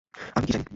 [0.35, 0.65] আমি কী জানি!